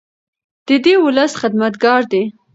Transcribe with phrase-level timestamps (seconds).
[0.67, 2.23] دی د ولس خدمتګار دی.